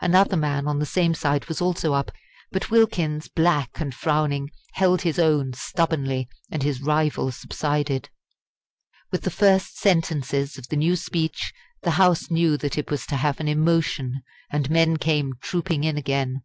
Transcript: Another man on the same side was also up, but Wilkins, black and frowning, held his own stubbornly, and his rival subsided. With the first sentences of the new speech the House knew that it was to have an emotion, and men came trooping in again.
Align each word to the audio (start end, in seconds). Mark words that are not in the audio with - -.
Another 0.00 0.36
man 0.36 0.68
on 0.68 0.78
the 0.78 0.86
same 0.86 1.12
side 1.12 1.46
was 1.46 1.60
also 1.60 1.92
up, 1.92 2.12
but 2.52 2.70
Wilkins, 2.70 3.26
black 3.26 3.80
and 3.80 3.92
frowning, 3.92 4.48
held 4.74 5.02
his 5.02 5.18
own 5.18 5.54
stubbornly, 5.54 6.28
and 6.52 6.62
his 6.62 6.80
rival 6.80 7.32
subsided. 7.32 8.08
With 9.10 9.22
the 9.22 9.30
first 9.32 9.76
sentences 9.80 10.56
of 10.56 10.68
the 10.68 10.76
new 10.76 10.94
speech 10.94 11.52
the 11.82 11.90
House 11.98 12.30
knew 12.30 12.56
that 12.58 12.78
it 12.78 12.92
was 12.92 13.04
to 13.06 13.16
have 13.16 13.40
an 13.40 13.48
emotion, 13.48 14.22
and 14.52 14.70
men 14.70 14.98
came 14.98 15.32
trooping 15.42 15.82
in 15.82 15.98
again. 15.98 16.42